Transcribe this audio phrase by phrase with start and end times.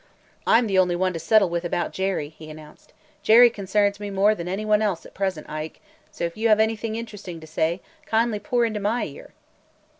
[0.47, 2.91] "I 'm the only one to settle with about Jerry!" he announced.
[3.21, 6.59] "Jerry concerns me more than any one else at present, Ike, so if you have
[6.59, 9.31] anything interesting to say, kindly pour into my ear!"